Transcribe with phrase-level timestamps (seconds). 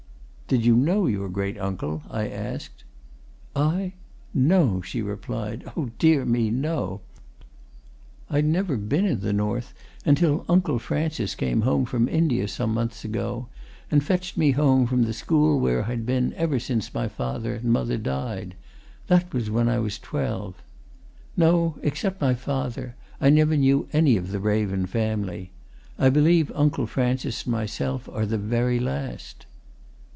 [0.51, 2.83] "Did you know your great uncle?" I asked.
[3.55, 3.93] "I?
[4.33, 5.63] No!" she replied.
[5.77, 6.99] "Oh, dear me, no!
[8.29, 13.05] I'd never been in the north until Uncle Francis came home from India some months
[13.05, 13.47] ago
[13.89, 17.97] and fetched me from the school where I'd been ever since my father and mother
[17.97, 18.55] died
[19.07, 20.61] that was when I was twelve.
[21.37, 25.51] No, except my father, I never knew any of the Raven family.
[25.97, 29.45] I believe Uncle Francis and myself are the very last."